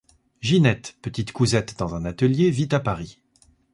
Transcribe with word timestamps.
Ginette, 0.41 0.95
petite 1.03 1.31
cousette 1.31 1.75
dans 1.77 1.93
un 1.93 2.05
atelier, 2.05 2.49
vit 2.49 2.69
à 2.71 2.79
Paris. 2.79 3.19